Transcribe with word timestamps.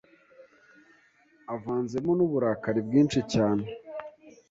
avanzemo 1.55 2.11
n’uburakari 2.15 2.79
bwinshi 2.87 3.19
cyane 3.33 3.63